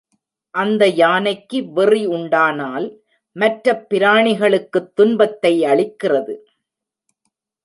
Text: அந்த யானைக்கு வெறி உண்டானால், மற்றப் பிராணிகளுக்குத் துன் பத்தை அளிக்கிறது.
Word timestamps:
அந்த 0.49 0.87
யானைக்கு 0.87 1.71
வெறி 1.71 2.05
உண்டானால், 2.05 3.01
மற்றப் 3.31 3.85
பிராணிகளுக்குத் 3.89 4.91
துன் 5.01 5.17
பத்தை 5.17 5.61
அளிக்கிறது. 5.61 6.37